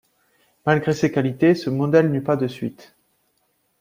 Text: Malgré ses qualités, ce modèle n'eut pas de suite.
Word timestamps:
Malgré 0.65 0.93
ses 0.93 1.11
qualités, 1.11 1.53
ce 1.53 1.69
modèle 1.69 2.09
n'eut 2.09 2.23
pas 2.23 2.35
de 2.35 2.47
suite. 2.47 2.95